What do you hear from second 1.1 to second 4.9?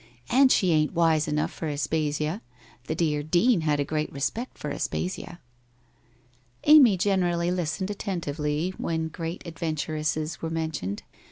enough for Aspasia. The dear Dean had a great respect for